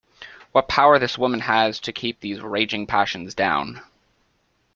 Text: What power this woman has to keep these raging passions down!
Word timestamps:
What 0.51 0.67
power 0.67 0.97
this 0.97 1.15
woman 1.19 1.41
has 1.41 1.79
to 1.81 1.93
keep 1.93 2.19
these 2.21 2.41
raging 2.41 2.87
passions 2.87 3.35
down! 3.35 3.83